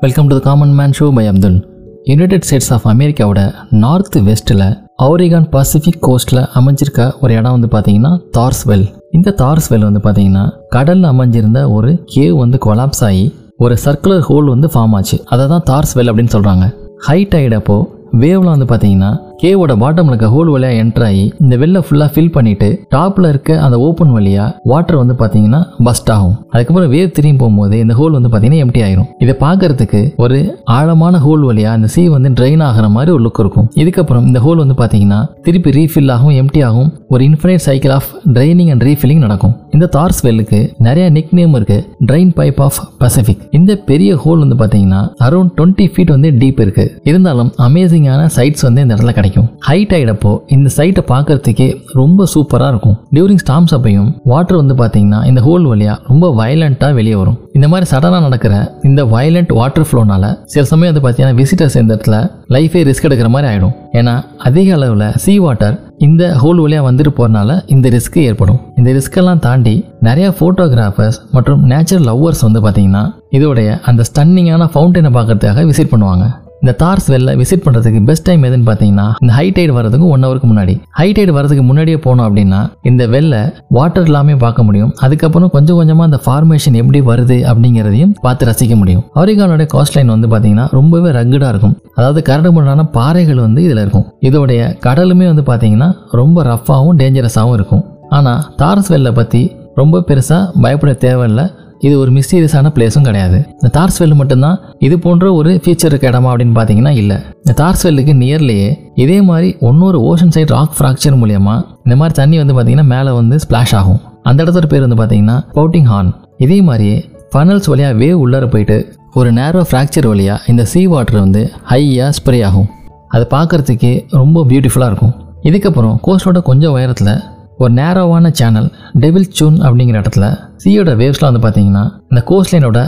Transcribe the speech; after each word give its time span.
Welcome 0.00 0.26
to 0.26 0.36
the 0.36 0.40
common 0.40 0.74
man 0.74 0.90
show 0.98 1.14
by 1.14 1.26
Abdul 1.26 1.68
United 2.02 2.42
States 2.42 2.72
of 2.72 2.86
அமெரிக்காவோட 2.86 3.54
north 3.70 4.16
வெஸ்ட்டில் 4.16 4.78
Oregon 5.02 5.48
Pacific 5.50 6.02
கோஸ்ட்டில் 6.02 6.46
அமைஞ்சிருக்க 6.54 7.12
ஒரு 7.20 7.34
இடம் 7.34 7.60
வந்து 7.60 7.66
பார்த்தீங்கன்னா 7.66 8.18
தார்ஸ்வெல் 8.38 8.86
இந்த 9.10 9.34
தார்ஸ்வெல் 9.38 9.92
வந்து 9.92 9.98
பார்த்தீங்கன்னா 9.98 10.52
கடலில் 10.68 11.04
அமைஞ்சிருந்த 11.04 11.72
ஒரு 11.72 12.04
கேவ் 12.14 12.36
வந்து 12.36 12.58
கொலாப்ஸ் 12.64 13.04
ஆகி 13.04 13.34
ஒரு 13.56 13.76
சர்க்குலர் 13.84 14.20
ஹோல் 14.20 14.44
வந்து 14.44 14.68
ஃபார்ம் 14.68 14.94
ஆச்சு. 14.94 15.24
அதை 15.24 15.46
தான் 15.46 15.62
தார்ஸ்வெல் 15.70 16.08
அப்படின்னு 16.10 16.32
சொல்கிறாங்க 16.32 16.74
ஹை 16.96 17.26
டைட் 17.30 17.70
வேவ்லாம் 18.12 18.58
வந்து 18.58 18.64
பார்த்தீங்கன்னா 18.64 19.29
கேவோட 19.42 19.72
பாட்டம்ல 19.82 20.12
இருக்க 20.12 20.26
ஹோல் 20.26 20.50
வழியாக 20.54 20.78
என்டர் 20.82 21.04
ஆகி 21.04 21.22
இந்த 21.40 21.54
வெள்ள 21.56 21.78
ஃபுல்லாக 21.78 22.10
ஃபில் 22.14 22.32
பண்ணிட்டு 22.32 22.68
டாப்ல 22.94 23.28
இருக்க 23.28 23.60
அந்த 23.66 23.76
ஓப்பன் 23.86 24.12
வழியா 24.16 24.46
வாட்டர் 24.70 24.98
வந்து 25.02 25.14
பார்த்தீங்கன்னா 25.20 25.60
பஸ்ட் 25.86 26.10
ஆகும். 26.14 26.34
அதுக்கப்புறம் 26.50 26.92
வேவ் 26.92 27.10
திரும்பி 27.10 27.38
போகும்போது 27.42 27.78
இந்த 27.78 27.94
ஹோல் 27.94 28.16
வந்து 28.16 28.30
பார்த்தீங்கன்னா 28.32 28.62
எம்டி 28.64 28.80
ஆயிரும். 28.86 29.08
இதை 29.18 29.34
பார்க்கறதுக்கு 29.40 30.00
ஒரு 30.24 30.38
ஆழமான 30.64 31.18
ஹோல் 31.18 31.44
வழியா 31.50 31.70
அந்த 31.76 31.86
சீ 31.86 32.08
வந்து 32.08 32.30
ட்ரெயின் 32.40 32.62
ஆகிற 32.62 32.88
மாதிரி 32.88 33.12
ஒரு 33.16 33.24
லுக் 33.26 33.40
இருக்கும். 33.44 33.70
இதுக்கப்புறம் 33.82 34.26
இந்த 34.30 34.40
ஹோல் 34.46 34.60
வந்து 34.64 34.76
பார்த்தீங்கன்னா 34.82 35.20
திருப்பி 35.42 35.70
ரீஃபில் 35.78 36.12
ஆகும் 36.16 36.34
எம்டி 36.42 36.62
ஆகும். 36.68 36.92
ஒரு 37.08 37.24
infinite 37.24 37.64
cycle 37.68 37.94
of 37.98 38.10
draining 38.36 38.70
and 38.70 38.82
refilling 38.82 39.24
நடக்கும். 39.26 39.56
இந்த 39.70 39.88
தார்ஸ் 39.96 40.22
வெல்லுக்கு 40.26 40.60
நிறைய 40.88 41.10
நிக் 41.10 41.34
நேம் 41.40 41.54
இருக்கு 41.54 41.78
ட்ரைன் 42.12 42.32
பைப் 42.38 42.60
ஆஃப் 42.66 42.80
பசிபிக் 42.98 43.42
இந்த 43.50 43.72
பெரிய 43.90 44.20
ஹோல் 44.26 44.44
வந்து 44.44 44.60
பார்த்தீங்கன்னா 44.62 45.02
அரௌண்ட் 45.28 45.52
டுவெண்ட்டி 45.58 45.88
ஃபீட் 45.94 46.14
வந்து 46.16 46.30
டீப் 46.30 46.60
இருக்கு. 46.66 46.86
இருந்தாலும் 47.04 47.52
அமேசிங்கான 47.68 48.28
சைட்ஸ் 48.36 48.66
வந்து 48.68 48.82
இந்த 48.82 48.94
இடத்துல 48.94 49.06
கிடைக்கும். 49.06 49.28
ஹைட் 49.68 49.90
டைடப்போ 49.92 50.32
இந்த 50.54 50.68
சைட்டை 50.76 51.02
பார்க்கறதுக்கே 51.12 51.68
ரொம்ப 52.00 52.26
சூப்பராக 52.34 52.72
இருக்கும். 52.72 52.96
டியூரிங் 53.16 53.42
ஸ்டாம்ஸ் 53.44 53.74
அப்பையும் 53.76 54.10
வாட்டர் 54.32 54.60
வந்து 54.62 54.74
பார்த்தீங்கன்னா 54.80 55.20
இந்த 55.30 55.40
ஹோல் 55.46 55.66
வழியாக 55.72 55.98
ரொம்ப 56.10 56.26
வயலண்ட்டாக 56.40 56.92
வெளியே 56.98 57.14
வரும். 57.20 57.38
இந்த 57.58 57.68
மாதிரி 57.68 57.86
சடனாக 57.92 58.24
நடக்கிற 58.26 58.54
இந்த 58.88 59.04
வயலண்ட் 59.14 59.52
வாட்டர் 59.60 59.86
ஃப்ளோனால 59.90 60.24
சில 60.54 60.64
சமயம் 60.72 60.92
வந்து 60.92 61.04
பார்த்தீங்கன்னா 61.06 61.38
விசிட்டர்ஸ் 61.40 61.78
இந்த 61.82 61.92
இடத்துல 61.96 62.18
லைஃபே 62.56 62.82
ரிஸ்க் 62.88 63.06
எடுக்கிற 63.08 63.30
மாதிரி 63.36 63.48
ஆகிடும் 63.52 63.76
ஏன்னா 64.00 64.14
அதிக 64.48 64.74
அளவில் 64.78 65.06
சீ 65.24 65.38
வாட்டர் 65.46 65.76
இந்த 66.06 66.24
ஹோல் 66.42 66.60
வழியாக 66.64 66.86
வந்துட்டு 66.88 67.12
போகிறனால 67.16 67.56
இந்த 67.74 67.88
ரிஸ்க் 67.96 68.18
ஏற்படும். 68.18 68.60
இந்த 68.78 68.90
ரிஸ்கெல்லாம் 68.98 69.42
தாண்டி 69.46 69.74
நிறையா 70.08 70.28
ஃபோட்டோகிராஃபர்ஸ் 70.38 71.18
மற்றும் 71.36 71.64
நேச்சுரல் 71.72 72.06
லவ்வர்ஸ் 72.10 72.44
வந்து 72.46 72.60
பார்த்தீங்கன்னா 72.66 73.02
இதோடைய 73.38 73.70
அந்த 73.90 74.04
ஸ்டன்னிங்கான 74.10 74.68
ஃபவுண்டனை 74.74 75.10
பார்க்கறதுக்காக 75.16 75.66
விசிட் 75.70 75.92
பண்ணுவாங்க. 75.94 76.26
இந்த 76.62 76.72
தார்ஸ் 76.80 77.06
வெல்ல 77.12 77.34
விசிட் 77.40 77.62
பண்ணுறதுக்கு 77.64 78.00
பெஸ்ட் 78.08 78.24
டைம் 78.28 78.42
எதுன்னு 78.48 78.66
பார்த்தீங்கன்னா 78.68 79.06
இந்த 79.22 79.32
ஹை 79.36 79.44
டைடு 79.56 79.72
வரதுக்கு 79.76 80.06
ஒன் 80.14 80.24
ஹவருக்கு 80.24 80.48
முன்னாடி. 80.50 80.74
ஹை 80.98 81.06
டைடு 81.16 81.32
வரதுக்கு 81.36 81.62
முன்னாடியே 81.68 81.98
போனோம் 82.06 82.26
அப்படின்னா 82.28 82.60
இந்த 82.90 83.02
வெல்ல 83.14 83.34
வாட்டர் 83.76 84.08
எல்லாமே 84.08 84.34
பார்க்க 84.44 84.66
முடியும். 84.68 84.90
அதுக்கப்புறம் 85.06 85.52
கொஞ்சம் 85.54 85.78
கொஞ்சமாக 85.80 86.08
அந்த 86.10 86.18
ஃபார்மேஷன் 86.24 86.76
எப்படி 86.80 87.00
வருது 87.10 87.38
அப்படிங்கிறதையும் 87.52 88.12
பார்த்து 88.26 88.48
ரசிக்க 88.50 88.76
முடியும். 88.80 89.04
அவரிகானோட 89.20 89.66
காஸ்ட் 89.74 89.96
லைன் 89.98 90.12
வந்து 90.14 90.30
பார்த்தீங்கன்னா 90.32 90.66
ரொம்பவே 90.78 91.12
ரக்குடாக 91.18 91.52
இருக்கும். 91.54 91.74
அதாவது 91.98 92.22
கரடுமுரடான 92.30 92.84
பாறைகள் 92.98 93.40
வந்து 93.46 93.62
இதில் 93.68 93.82
இருக்கும். 93.84 94.06
இதோடைய 94.30 94.60
கடலுமே 94.88 95.28
வந்து 95.32 95.46
பார்த்தீங்கன்னா 95.50 95.88
ரொம்ப 96.20 96.44
ரஃப்பாகவும் 96.50 97.00
டேஞ்சரஸாகவும் 97.02 97.56
இருக்கும். 97.60 97.82
ஆனால் 98.18 98.44
தார்ஸ் 98.60 98.92
வெல்லை 98.94 99.14
பற்றி 99.20 99.42
ரொம்ப 99.80 99.98
பெருசாக 100.08 100.44
பயப்பட 100.62 100.92
தேவையில்லை. 101.04 101.44
இது 101.86 101.94
ஒரு 102.02 102.10
மிஸ்டீரியஸான 102.16 102.70
பிளேஸும் 102.76 103.06
கிடையாது. 103.08 103.38
இந்த 103.56 103.68
தார்ஸ்வெல் 103.76 104.16
மட்டும்தான் 104.20 104.58
இது 104.86 104.96
போன்ற 105.04 105.26
ஒரு 105.38 105.50
ஃபீச்சர் 105.64 105.90
இருக்க 105.92 106.06
இடமா 106.10 106.30
அப்படின்னு 106.32 106.56
பார்த்தீங்கன்னா 106.58 106.92
இல்லை. 107.02 107.18
இந்த 107.42 107.54
தார்ஸ்வெல்லுக்கு 107.62 108.14
நியர்லேயே 108.22 108.70
இதே 109.04 109.18
மாதிரி 109.28 109.48
இன்னொரு 109.70 110.00
ஓஷன் 110.10 110.34
சைட் 110.36 110.54
ராக் 110.56 110.76
ஃப்ராக்சர் 110.78 111.18
மூலயமா 111.22 111.56
இந்த 111.84 111.96
மாதிரி 112.00 112.16
தண்ணி 112.20 112.38
வந்து 112.42 112.56
பார்த்தீங்கன்னா 112.56 112.88
மேலே 112.94 113.12
வந்து 113.20 113.38
ஸ்ப்ளாஷ் 113.46 113.74
ஆகும். 113.80 114.00
அந்த 114.30 114.38
இடத்தோட 114.44 114.68
பேர் 114.72 114.86
வந்து 114.86 115.00
பார்த்தீங்கன்னா 115.00 115.38
பவுட்டிங் 115.58 115.88
ஹார்ன் 115.92 116.12
இதே 116.46 116.58
மாதிரியே 116.68 116.98
ஃபனல்ஸ் 117.32 117.70
வழியாக 117.72 117.98
வேவ் 118.02 118.20
உள்ளார 118.24 118.44
போயிட்டு 118.52 118.78
ஒரு 119.20 119.30
நேரோ 119.40 119.60
ஃப்ராக்சர் 119.68 120.06
வழியாக 120.10 120.44
இந்த 120.52 120.62
சீ 120.72 120.80
வாட்டர் 120.92 121.22
வந்து 121.24 121.42
ஹையாக 121.70 122.10
ஸ்ப்ரே 122.18 122.38
ஆகும். 122.48 122.68
அது 123.14 123.24
பார்க்குறதுக்கே 123.34 123.92
ரொம்ப 124.20 124.44
பியூட்டிஃபுல்லாக 124.50 124.90
இருக்கும். 124.92 125.14
இதுக்கப்புறம் 125.48 125.94
கோஸ்டோட 126.06 126.38
கொஞ்சம் 126.48 126.74
உயரத்தில் 126.76 127.14
ஒரு 127.62 127.72
நேரோவான 127.78 128.26
சேனல் 128.38 128.68
டெவில் 129.02 129.26
சூன் 129.38 129.56
அப்படிங்கிற 129.66 129.96
இடத்துல 130.02 130.26
சீயோட 130.62 130.90
வேவ்ஸ்லாம் 131.00 131.30
வந்து 131.30 131.42
பார்த்தீங்கன்னா 131.46 131.82
இந்த 132.10 132.20
கோஸ்ட் 132.30 132.52
லைனோட 132.54 132.80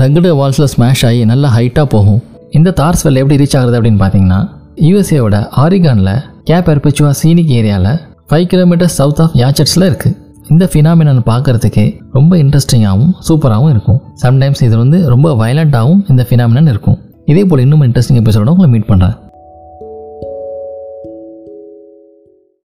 ரகுடு 0.00 0.30
வால்ஸில் 0.40 0.68
ஸ்மாஷ் 0.74 1.02
ஆகி 1.08 1.22
நல்லா 1.30 1.48
ஹைட்டாக 1.56 1.86
போகும். 1.94 2.20
இந்த 2.58 2.70
தார்ஸ் 2.80 3.02
வெல் 3.06 3.20
எப்படி 3.22 3.36
ரீச் 3.42 3.56
ஆகுது 3.60 3.76
அப்படின்னு 3.78 4.00
பார்த்தீங்கன்னா 4.02 4.40
யூஎஸ்ஏவோட 4.88 5.38
ஆரிகானில் 5.62 6.12
கேப் 6.50 6.68
எர்பிச்சுவா 6.74 7.10
சீனிக் 7.20 7.50
ஏரியாவில் 7.58 7.98
ஃபைவ் 8.28 8.46
கிலோமீட்டர் 8.52 8.92
சவுத் 8.98 9.22
ஆஃப் 9.24 9.34
யாச்சட்ஸில் 9.42 9.86
இருக்குது 9.90 10.16
இந்த 10.52 10.68
ஃபினாமினன் 10.72 11.20
பார்க்கறதுக்கு 11.30 11.84
ரொம்ப 12.12 12.32
இன்ட்ரெஸ்டிங்காகவும் 12.42 13.12
சூப்பராகவும் 13.28 13.72
இருக்கும். 13.74 14.00
சம்டைம்ஸ் 14.22 14.62
இது 14.68 14.76
வந்து 14.76 15.00
ரொம்ப 15.14 15.34
வயலண்ட்டாகவும் 15.42 16.04
இந்த 16.08 16.22
ஃபினாமினன் 16.30 16.70
இருக்கும். 16.74 16.98
இதே 17.32 17.44
போல் 17.50 17.64
இன்னும் 17.66 17.82
இன்ட்ரெஸ்டிங் 17.88 18.20
எபிசோட 18.22 18.54
உங்களை 18.54 18.70
மீட் 18.76 18.88
பண்ணுறேன் 18.92 19.16